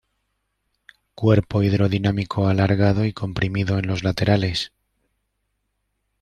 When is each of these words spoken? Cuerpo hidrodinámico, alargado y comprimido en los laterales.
Cuerpo 1.13 1.61
hidrodinámico, 1.61 2.47
alargado 2.47 3.05
y 3.05 3.13
comprimido 3.13 3.77
en 3.77 3.85
los 3.85 4.03
laterales. 4.03 4.71